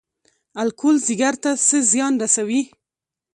[0.61, 2.61] الکول ځیګر ته څه زیان رسوي؟